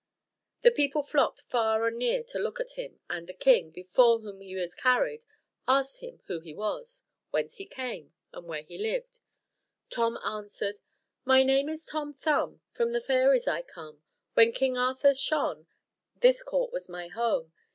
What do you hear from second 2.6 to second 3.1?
him;